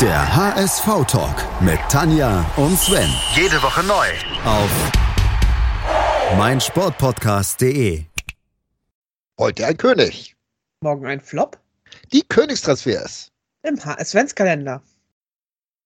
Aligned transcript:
Der 0.00 0.34
HSV-Talk 0.36 1.62
mit 1.62 1.78
Tanja 1.88 2.44
und 2.56 2.76
Sven. 2.76 3.08
Jede 3.36 3.62
Woche 3.62 3.84
neu. 3.84 4.06
Auf 4.44 4.70
meinsportpodcast.de. 6.36 8.04
Heute 9.38 9.66
ein 9.66 9.76
König. 9.76 10.34
Morgen 10.80 11.06
ein 11.06 11.20
Flop 11.20 11.60
Die 12.12 12.22
Königstransfers. 12.22 13.30
im 13.62 13.78
HS-Kalender. 13.78 14.82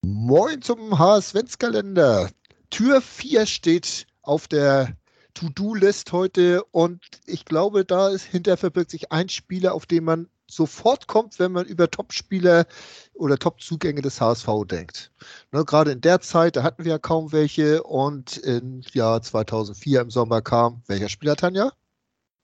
Moin 0.01 0.59
zum 0.63 0.97
HS-Kalender. 0.97 2.29
Tür 2.71 3.01
4 3.01 3.45
steht 3.45 4.07
auf 4.23 4.47
der 4.47 4.97
To-Do-List 5.35 6.11
heute 6.13 6.63
und 6.71 6.99
ich 7.27 7.45
glaube, 7.45 7.85
da 7.85 8.09
ist 8.09 8.23
hinter 8.23 8.57
verbirgt 8.57 8.89
sich 8.89 9.11
ein 9.11 9.29
Spieler, 9.29 9.75
auf 9.75 9.85
den 9.85 10.03
man 10.03 10.27
sofort 10.49 11.07
kommt, 11.07 11.39
wenn 11.39 11.51
man 11.51 11.65
über 11.65 11.89
Top-Spieler 11.89 12.65
oder 13.13 13.37
Top-Zugänge 13.37 14.01
des 14.01 14.19
HSV 14.19 14.47
denkt. 14.65 15.11
Ne, 15.51 15.63
gerade 15.65 15.91
in 15.91 16.01
der 16.01 16.21
Zeit, 16.21 16.55
da 16.55 16.63
hatten 16.63 16.83
wir 16.85 16.91
ja 16.93 16.97
kaum 16.99 17.31
welche 17.31 17.83
und 17.83 18.37
im 18.37 18.81
Jahr 18.93 19.21
2004 19.21 20.01
im 20.01 20.09
Sommer 20.09 20.41
kam 20.41 20.81
welcher 20.87 21.09
Spieler, 21.09 21.35
Tanja? 21.35 21.71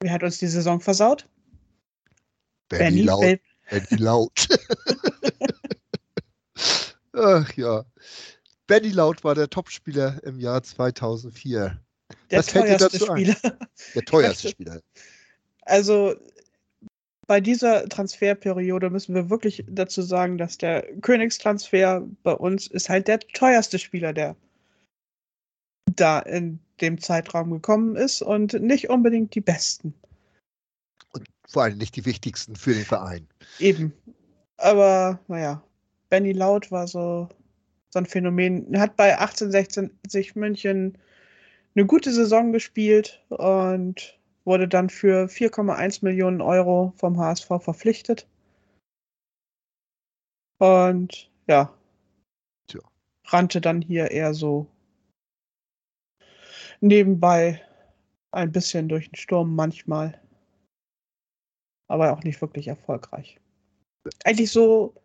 Wer 0.02 0.12
hat 0.12 0.24
uns 0.24 0.38
die 0.38 0.48
Saison 0.48 0.80
versaut? 0.80 1.28
Benny 2.70 3.04
Laut. 3.04 3.40
Benny 3.70 4.02
Laut. 4.02 4.48
Ach 7.14 7.52
ja. 7.54 7.86
Benny 8.68 8.90
Laut 8.90 9.24
war 9.24 9.36
der 9.36 9.50
Topspieler 9.50 10.22
im 10.24 10.40
Jahr 10.40 10.64
2004. 10.64 11.80
der 12.32 12.40
Was 12.40 12.48
teuerste 12.48 12.90
dazu 12.90 13.10
ein? 13.12 13.18
Spieler. 13.34 13.58
Der 13.94 14.02
teuerste 14.06 14.48
möchte- 14.48 14.50
Spieler. 14.50 14.82
Also 15.62 16.16
bei 17.28 17.42
dieser 17.42 17.88
Transferperiode 17.90 18.90
müssen 18.90 19.16
wir 19.16 19.30
wirklich 19.30 19.66
dazu 19.68 20.02
sagen, 20.02 20.38
dass 20.38 20.58
der 20.58 20.84
Königstransfer 21.02 22.08
bei 22.24 22.34
uns 22.34 22.68
ist 22.68 22.90
halt 22.90 23.08
der 23.08 23.20
teuerste 23.20 23.80
Spieler, 23.80 24.14
der 24.14 24.36
da 25.96 26.20
in 26.20 26.60
dem 26.82 27.00
Zeitraum 27.00 27.52
gekommen 27.52 27.96
ist 27.96 28.22
und 28.22 28.54
nicht 28.54 28.90
unbedingt 28.90 29.34
die 29.34 29.42
besten. 29.42 29.94
Und 31.14 31.28
vor 31.48 31.64
allem 31.64 31.78
nicht 31.78 31.96
die 31.96 32.06
wichtigsten 32.06 32.56
für 32.56 32.74
den 32.74 32.86
Verein. 32.86 33.28
Eben. 33.60 33.94
Aber 34.58 35.20
naja, 35.28 35.64
Benny 36.10 36.34
Laut 36.34 36.72
war 36.72 36.88
so, 36.88 37.30
so 37.90 38.00
ein 38.00 38.06
Phänomen. 38.06 38.74
Er 38.74 38.82
hat 38.82 38.96
bei 38.98 39.18
1860 39.18 40.36
München 40.36 40.98
eine 41.76 41.86
gute 41.86 42.12
Saison 42.12 42.52
gespielt 42.52 43.24
und 43.30 44.18
wurde 44.46 44.68
dann 44.68 44.90
für 44.90 45.28
4,1 45.28 46.04
Millionen 46.04 46.42
Euro 46.42 46.94
vom 46.98 47.18
HSV 47.18 47.48
verpflichtet. 47.60 48.28
Und 50.60 51.30
ja, 51.48 51.74
Tja. 52.68 52.80
rannte 53.26 53.60
dann 53.60 53.82
hier 53.82 54.12
eher 54.12 54.34
so 54.34 54.68
nebenbei 56.80 57.62
ein 58.32 58.52
bisschen 58.52 58.88
durch 58.88 59.10
den 59.10 59.16
Sturm 59.16 59.56
manchmal. 59.56 60.22
Aber 61.88 62.14
auch 62.14 62.24
nicht 62.24 62.42
wirklich 62.42 62.68
erfolgreich. 62.68 63.40
Eigentlich 64.24 64.52
so 64.52 64.96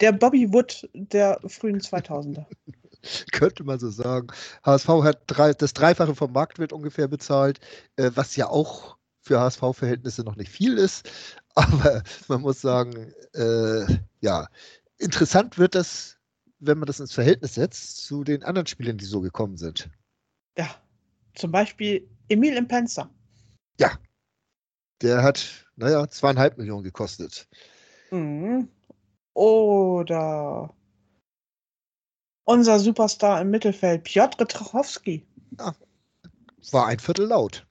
der 0.00 0.12
Bobby 0.12 0.52
Wood 0.52 0.88
der 0.94 1.40
frühen 1.46 1.80
2000er. 1.80 2.46
Könnte 3.32 3.64
man 3.64 3.78
so 3.78 3.90
sagen. 3.90 4.28
HSV 4.64 4.88
hat 4.88 5.22
drei, 5.26 5.52
das 5.52 5.72
Dreifache 5.72 6.14
vom 6.14 6.32
Marktwert 6.32 6.72
ungefähr 6.72 7.08
bezahlt, 7.08 7.60
äh, 7.96 8.10
was 8.14 8.36
ja 8.36 8.48
auch 8.48 8.96
für 9.20 9.40
HSV-Verhältnisse 9.40 10.22
noch 10.22 10.36
nicht 10.36 10.50
viel 10.50 10.78
ist. 10.78 11.10
Aber 11.54 12.02
man 12.28 12.42
muss 12.42 12.60
sagen, 12.60 13.12
äh, 13.34 13.84
ja, 14.20 14.48
interessant 14.98 15.58
wird 15.58 15.74
das, 15.74 16.18
wenn 16.58 16.78
man 16.78 16.86
das 16.86 17.00
ins 17.00 17.12
Verhältnis 17.12 17.54
setzt 17.54 18.04
zu 18.04 18.24
den 18.24 18.44
anderen 18.44 18.66
Spielern, 18.66 18.98
die 18.98 19.04
so 19.04 19.20
gekommen 19.20 19.56
sind. 19.56 19.90
Ja, 20.56 20.68
zum 21.34 21.50
Beispiel 21.50 22.08
Emil 22.28 22.56
Impenza. 22.56 23.10
Der 25.02 25.22
hat, 25.22 25.66
naja, 25.76 26.08
zweieinhalb 26.08 26.58
Millionen 26.58 26.84
gekostet. 26.84 27.48
Mhm. 28.10 28.68
Oder 29.32 30.74
unser 32.50 32.80
Superstar 32.80 33.40
im 33.40 33.50
Mittelfeld, 33.50 34.04
Piotr 34.04 34.46
Trochowski. 34.46 35.24
War 36.72 36.86
ein 36.86 36.98
Viertel 36.98 37.26
laut, 37.26 37.66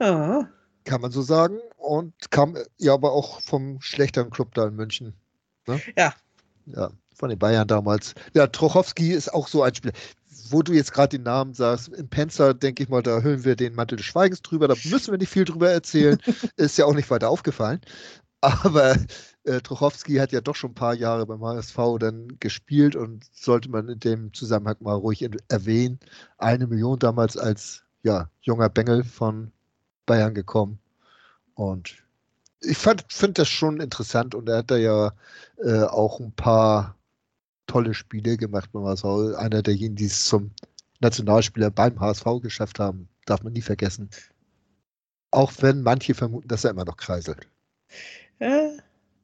Ja, 0.00 0.48
kann 0.84 1.00
man 1.00 1.10
so 1.10 1.22
sagen. 1.22 1.58
Und 1.76 2.30
kam 2.30 2.56
ja 2.78 2.94
aber 2.94 3.12
auch 3.12 3.40
vom 3.40 3.80
schlechteren 3.80 4.30
Club 4.30 4.54
da 4.54 4.66
in 4.66 4.76
München. 4.76 5.14
Ne? 5.66 5.80
Ja. 5.96 6.14
Ja, 6.66 6.90
von 7.14 7.30
den 7.30 7.38
Bayern 7.38 7.66
damals. 7.68 8.14
Ja, 8.34 8.46
Trochowski 8.46 9.12
ist 9.12 9.32
auch 9.32 9.48
so 9.48 9.62
ein 9.62 9.74
Spieler. 9.74 9.94
Wo 10.48 10.62
du 10.62 10.72
jetzt 10.72 10.92
gerade 10.92 11.16
den 11.18 11.24
Namen 11.24 11.54
sagst, 11.54 11.88
im 11.88 12.08
Penzer, 12.08 12.54
denke 12.54 12.82
ich 12.82 12.88
mal, 12.88 13.02
da 13.02 13.20
hüllen 13.20 13.44
wir 13.44 13.56
den 13.56 13.74
Mantel 13.74 13.96
des 13.96 14.06
Schweigens 14.06 14.42
drüber. 14.42 14.68
Da 14.68 14.74
müssen 14.84 15.10
wir 15.10 15.18
nicht 15.18 15.30
viel 15.30 15.44
drüber 15.44 15.70
erzählen. 15.70 16.18
ist 16.56 16.78
ja 16.78 16.86
auch 16.86 16.94
nicht 16.94 17.10
weiter 17.10 17.28
aufgefallen. 17.28 17.80
Aber 18.64 18.96
äh, 19.44 19.60
Trochowski 19.60 20.16
hat 20.16 20.32
ja 20.32 20.40
doch 20.40 20.56
schon 20.56 20.70
ein 20.70 20.74
paar 20.74 20.94
Jahre 20.94 21.26
beim 21.26 21.44
HSV 21.44 21.76
dann 21.98 22.38
gespielt 22.40 22.96
und 22.96 23.24
sollte 23.32 23.70
man 23.70 23.88
in 23.88 24.00
dem 24.00 24.32
Zusammenhang 24.32 24.76
mal 24.80 24.94
ruhig 24.94 25.28
erwähnen. 25.48 26.00
Eine 26.38 26.66
Million 26.66 26.98
damals 26.98 27.36
als 27.36 27.82
ja, 28.02 28.30
junger 28.40 28.70
Bengel 28.70 29.04
von 29.04 29.52
Bayern 30.06 30.34
gekommen. 30.34 30.78
Und 31.54 32.02
ich 32.62 32.78
finde 32.78 33.32
das 33.34 33.48
schon 33.48 33.80
interessant 33.80 34.34
und 34.34 34.48
er 34.48 34.58
hat 34.58 34.70
da 34.70 34.76
ja 34.76 35.12
äh, 35.62 35.82
auch 35.82 36.20
ein 36.20 36.32
paar 36.32 36.96
tolle 37.66 37.94
Spiele 37.94 38.36
gemacht 38.36 38.70
beim 38.72 38.84
HSV. 38.84 39.36
Einer 39.36 39.62
derjenigen, 39.62 39.96
die 39.96 40.06
es 40.06 40.24
zum 40.24 40.50
Nationalspieler 41.00 41.70
beim 41.70 42.00
HSV 42.00 42.24
geschafft 42.42 42.78
haben, 42.78 43.08
darf 43.26 43.42
man 43.42 43.52
nie 43.52 43.62
vergessen. 43.62 44.08
Auch 45.30 45.52
wenn 45.60 45.82
manche 45.82 46.14
vermuten, 46.14 46.48
dass 46.48 46.64
er 46.64 46.70
immer 46.70 46.84
noch 46.84 46.96
kreiselt. 46.96 47.46
Äh, 48.40 48.70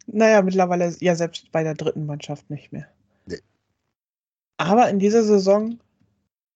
naja, 0.06 0.40
mittlerweile 0.42 0.94
ja 1.00 1.14
selbst 1.16 1.50
bei 1.52 1.62
der 1.64 1.74
dritten 1.74 2.06
Mannschaft 2.06 2.48
nicht 2.48 2.72
mehr. 2.72 2.86
Nee. 3.26 3.40
Aber 4.56 4.88
in 4.88 4.98
dieser 4.98 5.24
Saison 5.24 5.78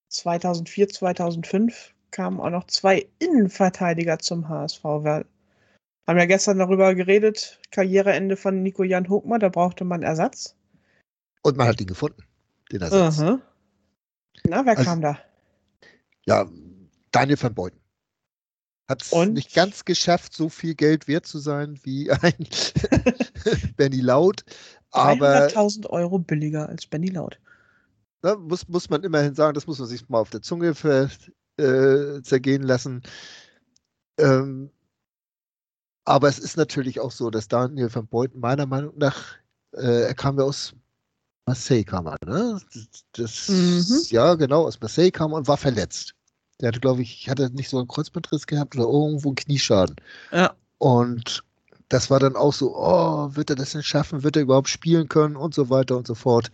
2004, 0.09 0.89
2005 0.89 1.95
kamen 2.11 2.41
auch 2.41 2.51
noch 2.51 2.67
zwei 2.67 3.07
Innenverteidiger 3.19 4.19
zum 4.19 4.49
HSV. 4.49 4.83
Wir 4.85 5.25
haben 6.07 6.19
ja 6.19 6.27
gestern 6.27 6.59
darüber 6.59 6.95
geredet, 6.95 7.61
Karriereende 7.71 8.37
von 8.37 8.63
Nico 8.63 8.83
Jan 8.85 9.09
Hochmer, 9.09 9.39
da 9.39 9.49
brauchte 9.49 9.85
man 9.85 10.03
Ersatz. 10.03 10.57
Und 11.43 11.57
man 11.57 11.69
hat 11.69 11.81
ihn 11.81 11.87
gefunden, 11.87 12.23
den 12.73 12.83
Ersatz. 12.83 13.21
Aha. 13.21 13.41
Na, 14.49 14.65
wer 14.65 14.77
Also- 14.79 14.85
kam 14.85 15.01
da? 15.01 15.19
Ja, 16.27 16.47
Daniel 17.11 17.41
van 17.43 17.55
Beuten. 17.55 17.80
Hat 18.91 19.03
es 19.03 19.13
nicht 19.13 19.55
ganz 19.55 19.85
geschafft, 19.85 20.35
so 20.35 20.49
viel 20.49 20.75
Geld 20.75 21.07
wert 21.07 21.25
zu 21.25 21.39
sein 21.39 21.79
wie 21.85 22.11
ein 22.11 22.35
Benny 23.77 24.01
Laut. 24.01 24.45
Aber 24.91 25.47
300.000 25.47 25.87
Euro 25.91 26.19
billiger 26.19 26.69
als 26.69 26.87
Benny 26.87 27.09
Laut. 27.09 27.39
ne, 28.25 28.35
muss, 28.35 28.67
muss 28.67 28.91
man 28.91 29.05
immerhin 29.05 29.37
sagen, 29.37 29.55
das 29.55 29.69
muss 29.69 29.79
man 29.79 29.87
sich 29.87 30.09
mal 30.09 30.19
auf 30.19 30.31
der 30.31 30.43
Zunge 30.43 30.75
ver, 30.75 31.09
äh, 31.57 32.21
zergehen 32.23 32.65
lassen. 32.65 33.03
Ähm, 34.19 34.71
aber 36.05 36.29
es 36.29 36.41
ist 36.41 36.57
natürlich 36.57 36.99
auch 36.99 37.13
so, 37.13 37.31
dass 37.31 37.47
Daniel 37.47 37.95
van 37.95 38.09
Beuten 38.09 38.41
meiner 38.41 38.67
Meinung 38.67 38.99
nach, 38.99 39.37
äh, 39.73 40.03
er 40.09 40.15
kam 40.15 40.37
ja 40.37 40.45
aus 40.45 40.75
Marseille, 41.47 41.85
kam 41.85 42.09
er, 42.09 42.17
ne? 42.27 42.61
Das, 43.13 43.49
Mhm. 43.49 44.03
Ja, 44.09 44.35
genau, 44.35 44.67
aus 44.67 44.81
Marseille 44.81 45.13
kam 45.13 45.33
und 45.33 45.47
war 45.47 45.57
verletzt. 45.57 46.17
Der 46.61 46.69
hatte, 46.69 46.81
glaube 46.81 47.03
ich, 47.03 47.29
hatte 47.29 47.51
nicht 47.51 47.71
so 47.71 47.79
einen 47.79 47.89
Kreuzbandriss 47.89 48.47
gehabt 48.47 48.77
oder 48.77 48.87
irgendwo 48.87 49.31
einen 49.31 49.37
Knieschaden. 49.37 49.97
Ja. 50.31 50.55
Und 50.79 51.43
das 51.89 52.11
war 52.11 52.21
dann 52.21 52.37
auch 52.37 52.53
so, 52.53 52.77
oh, 52.77 53.35
wird 53.35 53.51
er 53.51 53.57
das 53.57 53.73
denn 53.73 53.83
schaffen? 53.83 54.23
Wird 54.23 54.37
er 54.37 54.43
überhaupt 54.43 54.69
spielen 54.69 55.09
können? 55.09 55.37
Und 55.37 55.55
so 55.55 55.71
weiter 55.71 55.97
und 55.97 56.07
so 56.07 56.15
fort. 56.15 56.51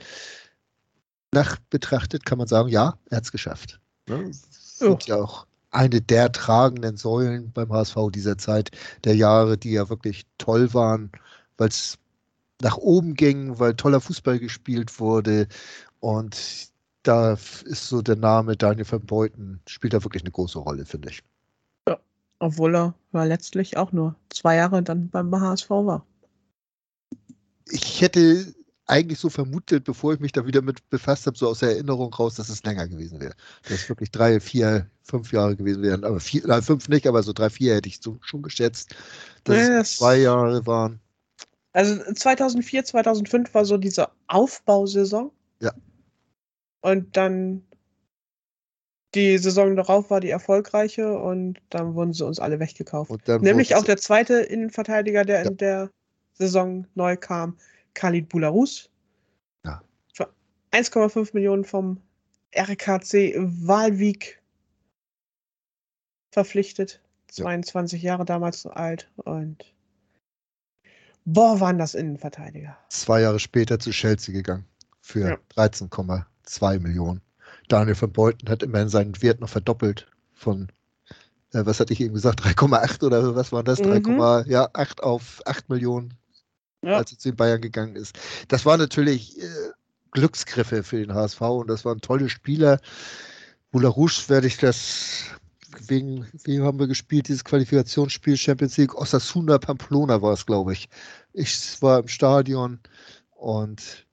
Nach 1.32 1.56
betrachtet 1.70 2.24
kann 2.24 2.38
man 2.38 2.46
sagen, 2.46 2.68
ja, 2.68 2.96
er 3.10 3.18
hat 3.18 3.24
es 3.24 3.32
geschafft. 3.32 3.80
Ne? 4.08 4.30
Wird 4.78 5.06
ja 5.06 5.16
auch 5.16 5.46
eine 5.70 6.00
der 6.00 6.32
tragenden 6.32 6.96
Säulen 6.96 7.52
beim 7.52 7.70
HSV 7.70 7.96
dieser 8.10 8.38
Zeit, 8.38 8.70
der 9.04 9.14
Jahre, 9.14 9.58
die 9.58 9.72
ja 9.72 9.88
wirklich 9.90 10.24
toll 10.38 10.72
waren, 10.72 11.12
weil 11.58 11.68
es 11.68 11.98
nach 12.62 12.78
oben 12.78 13.14
ging, 13.14 13.58
weil 13.58 13.74
toller 13.74 14.00
Fußball 14.00 14.38
gespielt 14.38 14.98
wurde. 14.98 15.48
Und 16.00 16.70
da 17.06 17.32
ist 17.34 17.88
so 17.88 18.02
der 18.02 18.16
Name 18.16 18.56
Daniel 18.56 18.90
van 18.90 19.04
Beuten, 19.04 19.60
spielt 19.66 19.92
da 19.94 20.02
wirklich 20.02 20.22
eine 20.22 20.32
große 20.32 20.58
Rolle, 20.58 20.84
finde 20.84 21.10
ich. 21.10 21.22
Obwohl 22.38 22.76
er 22.76 22.94
ja 23.12 23.24
letztlich 23.24 23.76
auch 23.76 23.92
nur 23.92 24.14
zwei 24.28 24.56
Jahre 24.56 24.82
dann 24.82 25.08
beim 25.08 25.34
HSV 25.34 25.70
war. 25.70 26.06
Ich 27.70 28.02
hätte 28.02 28.54
eigentlich 28.86 29.18
so 29.18 29.30
vermutet, 29.30 29.84
bevor 29.84 30.14
ich 30.14 30.20
mich 30.20 30.32
da 30.32 30.46
wieder 30.46 30.62
mit 30.62 30.88
befasst 30.90 31.26
habe, 31.26 31.36
so 31.36 31.48
aus 31.48 31.60
der 31.60 31.70
Erinnerung 31.70 32.12
raus, 32.12 32.36
dass 32.36 32.48
es 32.48 32.62
länger 32.62 32.86
gewesen 32.86 33.20
wäre. 33.20 33.34
Dass 33.62 33.72
es 33.72 33.88
wirklich 33.88 34.10
drei, 34.10 34.38
vier, 34.38 34.88
fünf 35.02 35.32
Jahre 35.32 35.56
gewesen 35.56 35.82
wären. 35.82 36.04
Aber 36.04 36.20
vier, 36.20 36.42
nein, 36.46 36.62
fünf 36.62 36.88
nicht, 36.88 37.06
aber 37.06 37.22
so 37.22 37.32
drei, 37.32 37.50
vier 37.50 37.74
hätte 37.74 37.88
ich 37.88 38.00
so, 38.00 38.18
schon 38.20 38.42
geschätzt, 38.42 38.94
dass 39.44 39.56
es 39.56 39.68
das- 39.68 39.96
zwei 39.96 40.18
Jahre 40.18 40.66
waren. 40.66 41.00
Also 41.72 42.00
2004, 42.12 42.84
2005 42.84 43.52
war 43.52 43.64
so 43.64 43.76
diese 43.76 44.08
Aufbausaison. 44.28 45.30
Ja. 45.60 45.72
Und 46.80 47.16
dann 47.16 47.62
die 49.14 49.38
Saison 49.38 49.76
darauf 49.76 50.10
war 50.10 50.20
die 50.20 50.30
erfolgreiche 50.30 51.18
und 51.18 51.60
dann 51.70 51.94
wurden 51.94 52.12
sie 52.12 52.24
uns 52.26 52.38
alle 52.38 52.60
weggekauft. 52.60 53.10
Nämlich 53.40 53.74
auch 53.74 53.84
der 53.84 53.96
zweite 53.96 54.34
Innenverteidiger, 54.40 55.24
der 55.24 55.42
Ja. 55.44 55.48
in 55.50 55.56
der 55.56 55.90
Saison 56.34 56.86
neu 56.94 57.16
kam, 57.16 57.56
Khalid 57.94 58.28
Boularus. 58.28 58.90
Ja. 59.64 59.82
Für 60.12 60.28
1,5 60.70 61.30
Millionen 61.32 61.64
vom 61.64 62.00
RKC 62.54 63.34
Walwijk 63.38 64.42
verpflichtet. 66.32 67.00
Ja. 67.32 67.44
22 67.44 68.02
Jahre 68.02 68.24
damals 68.24 68.66
alt 68.66 69.10
und 69.16 69.74
boah, 71.24 71.58
waren 71.60 71.78
das 71.78 71.94
Innenverteidiger. 71.94 72.76
zwei 72.88 73.22
Jahre 73.22 73.40
später 73.40 73.78
zu 73.78 73.90
Chelsea 73.90 74.32
gegangen 74.34 74.64
für 75.00 75.20
Ja. 75.30 75.38
13,2 76.46 76.80
Millionen. 76.80 77.20
Daniel 77.68 77.94
von 77.94 78.12
Beuthen 78.12 78.48
hat 78.48 78.62
immerhin 78.62 78.88
seinen 78.88 79.20
Wert 79.22 79.40
noch 79.40 79.48
verdoppelt 79.48 80.06
von, 80.34 80.68
äh, 81.52 81.64
was 81.66 81.80
hatte 81.80 81.92
ich 81.92 82.00
eben 82.00 82.14
gesagt, 82.14 82.40
3,8 82.44 83.04
oder 83.04 83.34
was 83.34 83.52
war 83.52 83.62
das? 83.62 83.80
Mhm. 83.80 83.86
3,8 84.20 85.00
auf 85.00 85.42
8 85.46 85.68
Millionen, 85.68 86.14
Ja. 86.82 86.98
als 86.98 87.12
er 87.12 87.18
zu 87.18 87.30
den 87.30 87.36
Bayern 87.36 87.60
gegangen 87.60 87.96
ist. 87.96 88.18
Das 88.48 88.64
war 88.64 88.76
natürlich 88.76 89.40
äh, 89.40 89.46
Glücksgriffe 90.12 90.82
für 90.82 90.98
den 90.98 91.14
HSV 91.14 91.40
und 91.42 91.68
das 91.68 91.84
waren 91.84 92.00
tolle 92.00 92.28
Spieler. 92.28 92.80
Rouge 93.74 94.24
werde 94.28 94.46
ich 94.46 94.56
das, 94.56 95.24
wegen, 95.86 96.26
wem 96.44 96.62
haben 96.62 96.78
wir 96.78 96.86
gespielt, 96.86 97.28
dieses 97.28 97.44
Qualifikationsspiel 97.44 98.36
Champions 98.38 98.78
League, 98.78 98.94
Osasuna 98.94 99.58
Pamplona 99.58 100.22
war 100.22 100.32
es, 100.32 100.46
glaube 100.46 100.72
ich. 100.72 100.88
Ich 101.34 101.82
war 101.82 101.98
im 101.98 102.08
Stadion 102.08 102.78
und 103.32 104.05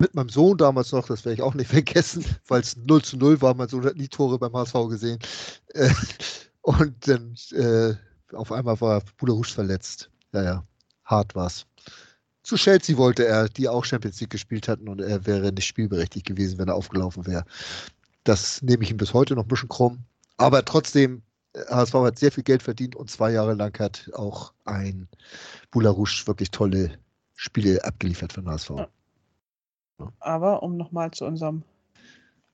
mit 0.00 0.14
meinem 0.14 0.28
Sohn 0.28 0.56
damals 0.58 0.92
noch, 0.92 1.06
das 1.06 1.24
werde 1.24 1.34
ich 1.34 1.42
auch 1.42 1.54
nicht 1.54 1.70
vergessen, 1.70 2.24
weil 2.48 2.62
es 2.62 2.76
0 2.76 3.02
zu 3.02 3.16
0 3.16 3.40
war, 3.42 3.54
mein 3.54 3.68
Sohn 3.68 3.84
hat 3.84 3.96
nie 3.96 4.08
Tore 4.08 4.38
beim 4.38 4.52
HSV 4.54 4.74
gesehen. 4.88 5.18
Äh, 5.74 5.90
Und 6.62 7.08
dann 7.08 7.34
äh, 7.52 7.94
auf 8.34 8.52
einmal 8.52 8.80
war 8.80 9.02
Rouge 9.22 9.48
verletzt. 9.48 10.10
Ja, 10.32 10.42
ja, 10.42 10.64
hart 11.04 11.34
war's. 11.34 11.66
Zu 12.42 12.56
Chelsea 12.56 12.96
wollte 12.96 13.26
er, 13.26 13.48
die 13.48 13.68
auch 13.68 13.84
Champions 13.84 14.20
League 14.20 14.30
gespielt 14.30 14.68
hatten 14.68 14.88
und 14.88 15.00
er 15.00 15.26
wäre 15.26 15.52
nicht 15.52 15.66
spielberechtigt 15.66 16.26
gewesen, 16.26 16.58
wenn 16.58 16.68
er 16.68 16.74
aufgelaufen 16.74 17.26
wäre. 17.26 17.44
Das 18.24 18.62
nehme 18.62 18.82
ich 18.82 18.90
ihm 18.90 18.96
bis 18.96 19.14
heute 19.14 19.34
noch 19.34 19.44
ein 19.44 19.48
bisschen 19.48 19.68
krumm. 19.68 19.98
Aber 20.36 20.64
trotzdem, 20.64 21.22
äh, 21.54 21.64
HSV 21.66 21.94
hat 21.94 22.18
sehr 22.18 22.32
viel 22.32 22.44
Geld 22.44 22.62
verdient 22.62 22.96
und 22.96 23.10
zwei 23.10 23.32
Jahre 23.32 23.54
lang 23.54 23.78
hat 23.78 24.10
auch 24.14 24.52
ein 24.64 25.08
Boularouche 25.70 26.26
wirklich 26.26 26.50
tolle 26.50 26.98
Spiele 27.34 27.82
abgeliefert 27.84 28.36
den 28.36 28.48
HSV. 28.48 28.70
Ja. 28.70 28.88
Aber 30.20 30.62
um 30.62 30.76
nochmal 30.76 31.10
zu 31.10 31.24
unserem 31.24 31.62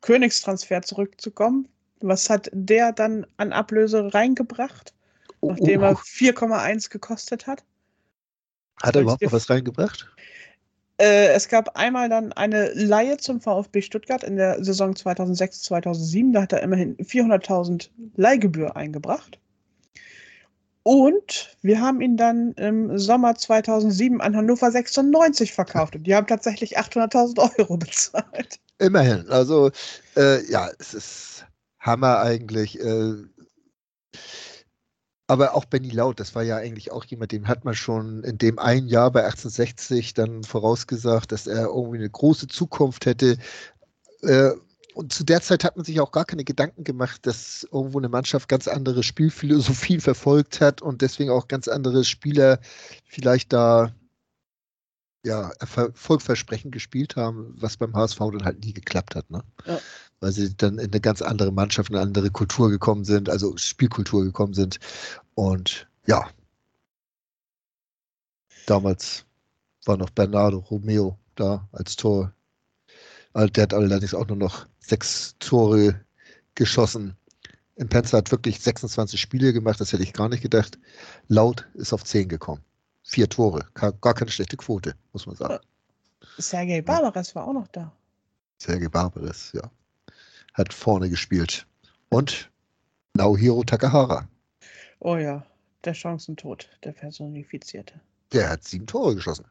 Königstransfer 0.00 0.82
zurückzukommen, 0.82 1.68
was 2.00 2.28
hat 2.30 2.50
der 2.52 2.92
dann 2.92 3.26
an 3.36 3.52
Ablöse 3.52 4.12
reingebracht, 4.12 4.94
nachdem 5.40 5.82
er 5.82 5.92
Oh, 5.92 5.94
4,1 5.94 6.90
gekostet 6.90 7.46
hat? 7.46 7.64
hat 8.82 8.94
er 8.96 9.02
überhaupt 9.02 9.22
noch 9.22 9.32
was 9.32 9.48
reingebracht? 9.48 10.08
Äh, 10.98 11.28
es 11.28 11.48
gab 11.48 11.76
einmal 11.76 12.08
dann 12.08 12.32
eine 12.32 12.72
Laie 12.72 13.16
zum 13.18 13.40
VfB 13.40 13.82
Stuttgart 13.82 14.24
in 14.24 14.36
der 14.36 14.62
Saison 14.64 14.94
2006, 14.96 15.62
2007. 15.62 16.32
Da 16.32 16.42
hat 16.42 16.52
er 16.52 16.62
immerhin 16.62 16.96
400.000 16.96 17.90
Leihgebühr 18.16 18.76
eingebracht. 18.76 19.38
Und 20.86 21.56
wir 21.62 21.80
haben 21.80 22.00
ihn 22.00 22.16
dann 22.16 22.52
im 22.52 22.96
Sommer 22.96 23.34
2007 23.34 24.20
an 24.20 24.36
Hannover 24.36 24.70
96 24.70 25.52
verkauft. 25.52 25.96
Und 25.96 26.04
die 26.04 26.14
haben 26.14 26.28
tatsächlich 26.28 26.78
800.000 26.78 27.58
Euro 27.58 27.76
bezahlt. 27.76 28.60
Immerhin. 28.78 29.28
Also, 29.28 29.72
äh, 30.16 30.48
ja, 30.48 30.70
es 30.78 30.94
ist 30.94 31.44
Hammer 31.80 32.20
eigentlich. 32.20 32.78
Äh, 32.78 33.14
aber 35.26 35.56
auch 35.56 35.64
Benny 35.64 35.90
Laut, 35.90 36.20
das 36.20 36.36
war 36.36 36.44
ja 36.44 36.58
eigentlich 36.58 36.92
auch 36.92 37.04
jemand, 37.04 37.32
dem 37.32 37.48
hat 37.48 37.64
man 37.64 37.74
schon 37.74 38.22
in 38.22 38.38
dem 38.38 38.60
einen 38.60 38.86
Jahr 38.86 39.10
bei 39.10 39.24
1860 39.24 40.14
dann 40.14 40.44
vorausgesagt, 40.44 41.32
dass 41.32 41.48
er 41.48 41.64
irgendwie 41.64 41.98
eine 41.98 42.10
große 42.10 42.46
Zukunft 42.46 43.06
hätte. 43.06 43.38
Äh, 44.22 44.52
und 44.96 45.12
zu 45.12 45.24
der 45.24 45.42
Zeit 45.42 45.62
hat 45.62 45.76
man 45.76 45.84
sich 45.84 46.00
auch 46.00 46.10
gar 46.10 46.24
keine 46.24 46.42
Gedanken 46.42 46.82
gemacht, 46.82 47.26
dass 47.26 47.68
irgendwo 47.70 47.98
eine 47.98 48.08
Mannschaft 48.08 48.48
ganz 48.48 48.66
andere 48.66 49.02
Spielphilosophien 49.02 50.00
verfolgt 50.00 50.62
hat 50.62 50.80
und 50.80 51.02
deswegen 51.02 51.28
auch 51.28 51.48
ganz 51.48 51.68
andere 51.68 52.02
Spieler 52.02 52.60
vielleicht 53.04 53.52
da 53.52 53.94
ja, 55.22 55.50
erfolgversprechend 55.60 56.72
gespielt 56.72 57.14
haben, 57.14 57.52
was 57.58 57.76
beim 57.76 57.94
HSV 57.94 58.18
dann 58.18 58.44
halt 58.46 58.64
nie 58.64 58.72
geklappt 58.72 59.16
hat. 59.16 59.28
Ne? 59.30 59.44
Ja. 59.66 59.78
Weil 60.20 60.32
sie 60.32 60.56
dann 60.56 60.78
in 60.78 60.90
eine 60.90 61.00
ganz 61.00 61.20
andere 61.20 61.52
Mannschaft, 61.52 61.90
eine 61.90 62.00
andere 62.00 62.30
Kultur 62.30 62.70
gekommen 62.70 63.04
sind, 63.04 63.28
also 63.28 63.54
Spielkultur 63.58 64.24
gekommen 64.24 64.54
sind. 64.54 64.78
Und 65.34 65.86
ja, 66.06 66.26
damals 68.64 69.26
war 69.84 69.98
noch 69.98 70.08
Bernardo 70.08 70.56
Romeo 70.58 71.18
da 71.34 71.68
als 71.72 71.96
Tor. 71.96 72.32
Der 73.36 73.62
hat 73.64 73.74
allerdings 73.74 74.14
auch 74.14 74.26
nur 74.28 74.36
noch 74.38 74.66
sechs 74.78 75.36
Tore 75.38 76.00
geschossen. 76.54 77.16
Im 77.76 77.88
Penzer 77.88 78.16
hat 78.18 78.30
wirklich 78.32 78.60
26 78.60 79.20
Spiele 79.20 79.52
gemacht, 79.52 79.78
das 79.78 79.92
hätte 79.92 80.02
ich 80.02 80.14
gar 80.14 80.30
nicht 80.30 80.40
gedacht. 80.42 80.78
Laut 81.28 81.68
ist 81.74 81.92
auf 81.92 82.02
10 82.02 82.28
gekommen. 82.28 82.62
Vier 83.02 83.28
Tore, 83.28 83.66
gar 83.74 83.92
keine 84.14 84.30
schlechte 84.30 84.56
Quote, 84.56 84.94
muss 85.12 85.26
man 85.26 85.36
sagen. 85.36 85.58
Sergei 86.38 86.80
Barbares 86.80 87.34
war 87.34 87.46
auch 87.46 87.52
noch 87.52 87.68
da. 87.68 87.92
Sergei 88.58 88.88
Barbares, 88.88 89.52
ja. 89.52 89.70
Hat 90.54 90.72
vorne 90.72 91.10
gespielt. 91.10 91.66
Und 92.08 92.50
Naohiro 93.14 93.62
Takahara, 93.64 94.26
Oh 95.00 95.16
ja, 95.16 95.44
der 95.84 95.92
Chancentod, 95.92 96.70
der 96.82 96.92
personifizierte. 96.92 98.00
der 98.32 98.48
hat 98.48 98.64
sieben 98.64 98.86
Tore 98.86 99.14
geschossen. 99.14 99.44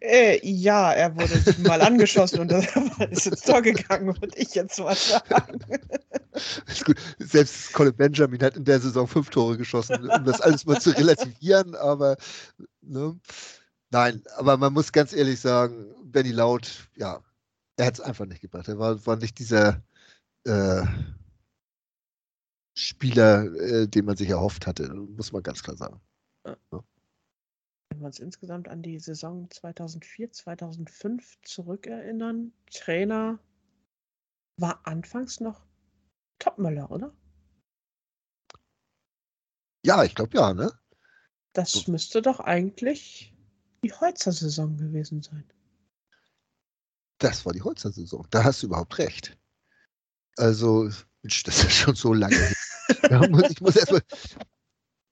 Äh, 0.00 0.40
ja, 0.46 0.92
er 0.92 1.14
wurde 1.16 1.38
siebenmal 1.38 1.82
angeschossen 1.82 2.40
und 2.40 2.52
er 2.52 2.62
ist 3.10 3.26
ins 3.26 3.42
Tor 3.42 3.60
gegangen, 3.60 4.06
würde 4.20 4.36
ich 4.36 4.54
jetzt 4.54 4.78
mal 4.78 4.96
sagen. 4.96 5.60
Ist 6.66 6.84
gut. 6.84 6.96
Selbst 7.18 7.72
Colin 7.72 7.94
Benjamin 7.94 8.42
hat 8.42 8.56
in 8.56 8.64
der 8.64 8.80
Saison 8.80 9.06
fünf 9.06 9.28
Tore 9.30 9.58
geschossen, 9.58 10.08
um 10.08 10.24
das 10.24 10.40
alles 10.40 10.64
mal 10.64 10.80
zu 10.80 10.90
relativieren, 10.90 11.74
aber 11.74 12.16
ne? 12.80 13.18
nein, 13.90 14.22
aber 14.36 14.56
man 14.56 14.72
muss 14.72 14.92
ganz 14.92 15.12
ehrlich 15.12 15.40
sagen, 15.40 15.94
Benny 16.04 16.32
Laut, 16.32 16.88
ja, 16.96 17.20
er 17.76 17.86
hat 17.86 17.94
es 17.94 18.00
einfach 18.00 18.26
nicht 18.26 18.40
gebracht. 18.40 18.68
Er 18.68 18.78
war, 18.78 19.04
war 19.06 19.16
nicht 19.16 19.38
dieser 19.38 19.82
äh, 20.44 20.82
Spieler, 22.74 23.44
äh, 23.56 23.88
den 23.88 24.06
man 24.06 24.16
sich 24.16 24.30
erhofft 24.30 24.66
hatte, 24.66 24.92
muss 24.94 25.32
man 25.32 25.42
ganz 25.42 25.62
klar 25.62 25.76
sagen. 25.76 26.00
Wenn 28.00 28.04
wir 28.04 28.06
uns 28.06 28.18
insgesamt 28.18 28.66
an 28.66 28.80
die 28.82 28.98
Saison 28.98 29.50
2004, 29.50 30.32
2005 30.32 31.38
zurückerinnern, 31.42 32.54
Trainer 32.72 33.38
war 34.56 34.80
anfangs 34.86 35.38
noch 35.40 35.66
Topmöller, 36.38 36.90
oder? 36.90 37.12
Ja, 39.84 40.02
ich 40.02 40.14
glaube 40.14 40.34
ja, 40.34 40.54
ne? 40.54 40.72
Das 41.52 41.72
So. 41.72 41.92
müsste 41.92 42.22
doch 42.22 42.40
eigentlich 42.40 43.36
die 43.84 43.92
Holzer-Saison 43.92 44.78
gewesen 44.78 45.20
sein. 45.20 45.44
Das 47.18 47.44
war 47.44 47.52
die 47.52 47.60
Holzer-Saison. 47.60 48.26
Da 48.30 48.44
hast 48.44 48.62
du 48.62 48.68
überhaupt 48.68 48.96
recht. 48.96 49.38
Also, 50.38 50.88
Mensch, 51.20 51.42
das 51.42 51.64
ist 51.64 51.74
schon 51.74 51.94
so 51.94 52.14
lange. 52.14 52.50
ich 53.50 53.60
muss 53.60 53.76
erstmal. 53.76 54.02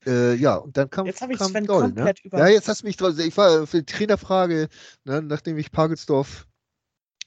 Äh, 0.07 0.35
ja, 0.35 0.57
und 0.57 0.77
dann 0.77 0.91
kam. 0.91 1.07
Jetzt 1.07 1.21
habe 1.21 1.33
ich 1.33 1.41
Sven 1.41 1.65
Doll, 1.65 1.83
komplett 1.83 2.19
ne? 2.19 2.27
über. 2.27 2.39
Ja, 2.39 2.49
jetzt 2.49 2.69
hast 2.69 2.83
du 2.83 2.87
mich 2.87 2.97
drauf. 2.97 3.19
Ich 3.19 3.37
war 3.37 3.67
für 3.67 3.83
die 3.83 3.93
Trainerfrage, 3.93 4.69
ne, 5.05 5.23
nachdem 5.23 5.59
ich 5.59 5.73
Pagelsdorf 5.73 6.47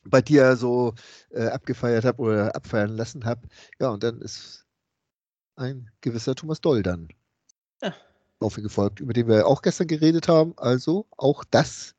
bei 0.04 0.22
dir 0.22 0.56
so 0.56 0.94
äh, 1.30 1.48
abgefeiert 1.48 2.06
habe 2.06 2.22
oder 2.22 2.56
abfeiern 2.56 2.96
lassen 2.96 3.26
habe. 3.26 3.48
Ja, 3.80 3.90
und 3.90 4.04
dann 4.04 4.22
ist 4.22 4.66
ein 5.56 5.92
gewisser 6.02 6.36
Thomas 6.36 6.62
Doll 6.62 6.82
dann 6.82 7.10
Ja. 7.82 7.94
auf 8.40 8.58
ihn 8.58 8.64
gefolgt, 8.64 9.00
über 9.00 9.14
den 9.14 9.28
wir 9.28 9.46
auch 9.46 9.62
gestern 9.62 9.88
geredet 9.88 10.28
haben. 10.28 10.54
Also 10.58 11.06
auch 11.18 11.44
das 11.44 11.94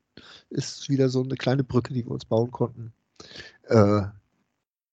ist 0.51 0.89
wieder 0.89 1.09
so 1.09 1.23
eine 1.23 1.37
kleine 1.37 1.65
Brücke, 1.65 1.95
die 1.95 2.05
wir 2.05 2.11
uns 2.11 2.25
bauen 2.25 2.51
konnten. 2.51 2.93
Äh, 3.65 4.03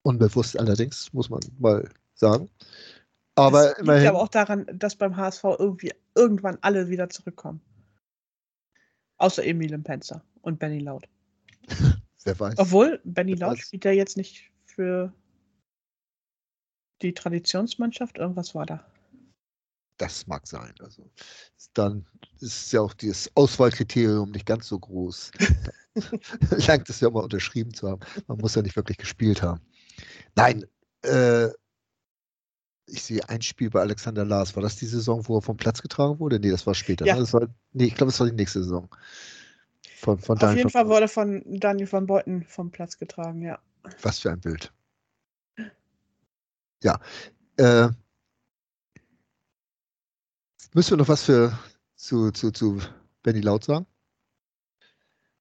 unbewusst 0.04 0.60
allerdings, 0.60 1.12
muss 1.14 1.30
man 1.30 1.42
mal 1.58 1.90
sagen. 2.14 2.50
Aber 3.40 3.74
das 3.74 3.78
liegt 3.80 4.08
aber 4.08 4.22
auch 4.22 4.28
daran, 4.28 4.66
dass 4.74 4.96
beim 4.96 5.16
HSV 5.16 5.44
irgendwie 5.58 5.94
irgendwann 6.16 6.58
alle 6.62 6.90
wieder 6.90 7.10
zurückkommen. 7.10 7.62
Außer 9.18 9.44
Emil 9.44 9.78
Penzer 9.80 10.24
und 10.42 10.60
Benny 10.60 10.80
Laut. 10.80 11.08
wer 12.24 12.40
weiß. 12.40 12.56
Obwohl, 12.58 13.00
Benny 13.04 13.34
Laut 13.34 13.58
weiß. 13.58 13.68
spielt 13.68 13.86
ja 13.86 13.92
jetzt 13.92 14.18
nicht 14.18 14.52
für 14.66 15.14
die 17.02 17.14
Traditionsmannschaft. 17.14 18.18
Irgendwas 18.18 18.56
war 18.56 18.66
da. 18.66 18.86
das 19.98 20.28
mag 20.28 20.48
sein. 20.48 20.74
Also 20.80 21.10
dann 21.74 22.06
ist 22.40 22.72
ja 22.72 22.82
auch 22.82 22.94
das 22.94 23.30
Auswahlkriterium 23.36 24.32
nicht 24.32 24.46
ganz 24.46 24.68
so 24.68 24.80
groß. 24.80 25.32
Langt 26.68 26.90
es 26.90 27.00
ja 27.00 27.10
mal 27.10 27.24
unterschrieben 27.24 27.74
zu 27.74 27.90
haben. 27.90 28.02
Man 28.28 28.38
muss 28.38 28.56
ja 28.56 28.62
nicht 28.62 28.76
wirklich 28.76 28.98
gespielt 28.98 29.42
haben. 29.42 29.62
Nein, 30.36 30.66
äh, 31.04 31.50
ich 32.92 33.04
sehe 33.04 33.28
ein 33.30 33.42
Spiel 33.42 33.70
bei 33.70 33.82
Alexander 33.82 34.26
Lars. 34.26 34.56
War 34.56 34.64
das 34.64 34.76
die 34.76 34.86
Saison, 34.86 35.28
wo 35.28 35.38
er 35.38 35.42
vom 35.42 35.58
Platz 35.58 35.82
getragen 35.82 36.20
wurde? 36.20 36.40
Nee, 36.40 36.52
das 36.52 36.66
war 36.68 36.76
später. 36.76 37.06
Ja. 37.06 37.16
Ne? 37.16 37.22
Das 37.22 37.34
war, 37.34 37.48
nee, 37.74 37.86
ich 37.86 37.96
glaube, 37.96 38.12
das 38.12 38.20
war 38.20 38.28
die 38.28 38.36
nächste 38.36 38.64
Saison. 38.64 38.90
Von, 39.98 40.18
von 40.18 40.42
Auf 40.42 40.56
jeden 40.56 40.70
Fall 40.70 40.88
wurde 40.88 41.08
von 41.08 41.44
Daniel 41.46 41.92
van 41.92 42.06
Beuten 42.06 42.44
vom 42.44 42.72
Platz 42.72 42.98
getragen, 42.98 43.42
ja. 43.42 43.60
Was 44.02 44.20
für 44.20 44.32
ein 44.32 44.40
Bild. 44.40 44.72
Ja. 46.84 47.00
Äh, 47.58 47.90
müssen 50.74 50.92
wir 50.92 50.98
noch 50.98 51.10
was 51.10 51.24
für 51.24 51.58
zu, 51.96 52.32
zu, 52.32 52.52
zu 52.52 52.80
Benny 53.24 53.42
Laut 53.42 53.66
sagen? 53.66 53.86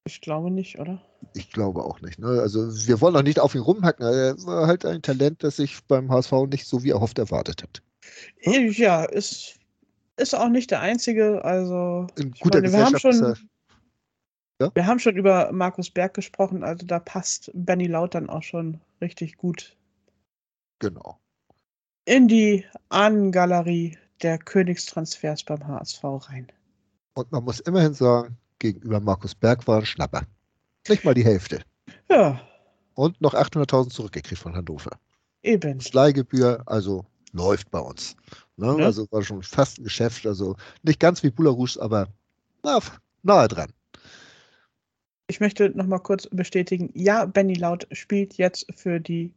Ich 0.08 0.22
glaube 0.22 0.50
nicht, 0.50 0.78
oder? 0.78 1.02
Ich 1.34 1.52
glaube 1.52 1.84
auch 1.84 2.00
nicht. 2.00 2.18
Ne? 2.18 2.40
Also 2.40 2.66
wir 2.86 2.98
wollen 3.02 3.14
auch 3.14 3.22
nicht 3.22 3.40
auf 3.40 3.54
ihn 3.54 3.60
rumhacken. 3.60 4.06
Er 4.06 4.42
war 4.46 4.66
halt 4.66 4.86
ein 4.86 5.02
Talent, 5.02 5.44
das 5.44 5.56
sich 5.56 5.84
beim 5.86 6.10
HSV 6.10 6.32
nicht 6.48 6.66
so 6.66 6.82
wie 6.82 6.90
erhofft 6.90 7.18
erwartet 7.18 7.62
hat. 7.62 7.82
Ja, 8.40 9.04
ist, 9.04 9.58
ist 10.16 10.34
auch 10.34 10.48
nicht 10.48 10.70
der 10.70 10.80
einzige. 10.80 11.44
Also 11.44 12.06
In 12.16 12.32
guter 12.40 12.62
meine, 12.62 12.72
wir 12.72 12.86
haben 12.86 12.98
schon, 12.98 13.36
ja? 14.62 14.70
wir 14.74 14.86
haben 14.86 14.98
schon 14.98 15.16
über 15.16 15.52
Markus 15.52 15.90
Berg 15.90 16.14
gesprochen. 16.14 16.64
Also 16.64 16.86
da 16.86 17.00
passt 17.00 17.50
Benny 17.52 17.86
Laut 17.86 18.14
dann 18.14 18.30
auch 18.30 18.42
schon 18.42 18.80
richtig 19.02 19.36
gut. 19.36 19.76
Genau. 20.78 21.18
In 22.06 22.28
die 22.28 22.64
Ahnengalerie 22.88 23.98
der 24.22 24.38
Königstransfers 24.38 25.44
beim 25.44 25.68
HSV 25.68 26.02
rein. 26.02 26.50
Und 27.12 27.30
man 27.30 27.44
muss 27.44 27.60
immerhin 27.60 27.92
sagen, 27.92 28.38
gegenüber 28.58 29.00
Markus 29.00 29.34
Berg 29.34 29.66
war 29.66 29.78
ein 29.78 29.86
Schnapper. 29.86 30.22
Nicht 30.88 31.04
mal 31.04 31.14
die 31.14 31.24
Hälfte. 31.24 31.62
Ja. 32.08 32.40
Und 32.94 33.20
noch 33.20 33.34
800.000 33.34 33.90
zurückgekriegt 33.90 34.40
von 34.40 34.54
Hannover. 34.54 34.98
Eben. 35.42 35.78
Leihgebühr, 35.92 36.62
also 36.66 37.06
läuft 37.32 37.70
bei 37.70 37.78
uns. 37.78 38.16
Ne? 38.56 38.76
Ja. 38.78 38.86
Also 38.86 39.06
war 39.10 39.22
schon 39.22 39.42
fast 39.42 39.78
ein 39.78 39.84
Geschäft, 39.84 40.26
also 40.26 40.56
nicht 40.82 41.00
ganz 41.00 41.22
wie 41.22 41.30
Bularus, 41.30 41.78
aber 41.78 42.08
na, 42.62 42.80
nahe 43.22 43.48
dran. 43.48 43.72
Ich 45.28 45.40
möchte 45.40 45.70
noch 45.70 45.86
mal 45.86 45.98
kurz 45.98 46.26
bestätigen, 46.30 46.90
ja, 46.94 47.26
Benny 47.26 47.54
Laut 47.54 47.86
spielt 47.92 48.34
jetzt 48.34 48.66
für 48.74 48.98
die 48.98 49.32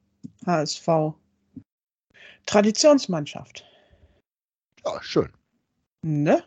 HSV 0.45 1.13
Traditionsmannschaft. 2.45 3.65
Ja, 4.85 5.01
schön. 5.03 5.29
Ne? 6.01 6.43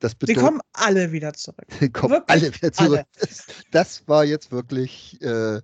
Das 0.00 0.14
bedeutet, 0.14 0.40
Sie 0.40 0.46
kommen 0.46 0.60
alle 0.72 1.12
wieder 1.12 1.34
zurück. 1.34 1.66
Sie 1.78 1.90
kommen 1.90 2.14
wirklich 2.14 2.42
alle 2.42 2.54
wieder 2.54 2.72
zurück. 2.72 3.04
Alle. 3.20 3.28
Das 3.70 4.08
war 4.08 4.24
jetzt 4.24 4.50
wirklich 4.50 5.20
äh, 5.22 5.60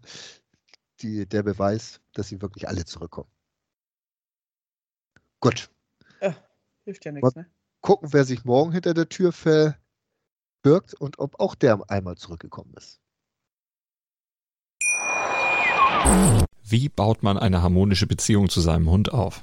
die, 1.00 1.26
der 1.26 1.42
Beweis, 1.42 2.00
dass 2.12 2.28
sie 2.28 2.40
wirklich 2.40 2.68
alle 2.68 2.84
zurückkommen. 2.84 3.30
Gut. 5.40 5.70
Ja, 6.20 6.36
hilft 6.84 7.04
ja 7.04 7.12
nichts, 7.12 7.34
ne? 7.34 7.50
Gucken, 7.80 8.12
wer 8.12 8.24
sich 8.24 8.44
morgen 8.44 8.72
hinter 8.72 8.94
der 8.94 9.08
Tür 9.08 9.32
verbirgt 9.32 10.94
und 10.98 11.18
ob 11.18 11.40
auch 11.40 11.54
der 11.54 11.88
einmal 11.88 12.16
zurückgekommen 12.16 12.74
ist. 12.74 13.00
Wie 16.62 16.88
baut 16.88 17.22
man 17.22 17.38
eine 17.38 17.62
harmonische 17.62 18.06
Beziehung 18.06 18.48
zu 18.48 18.60
seinem 18.60 18.90
Hund 18.90 19.12
auf? 19.12 19.42